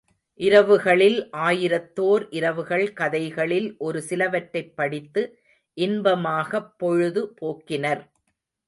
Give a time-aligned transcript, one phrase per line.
[0.39, 1.17] இரவுகளில்
[1.39, 5.23] ஆயிரத்தோர் இரவுகள் கதைகளில் ஒரு சிலவற்றைப் படித்து
[5.77, 8.03] இன்பமாகப் பொழுது போக்கினர்.